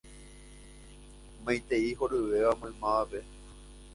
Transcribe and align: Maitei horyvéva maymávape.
Maitei 1.43 1.93
horyvéva 1.99 2.55
maymávape. 2.61 3.21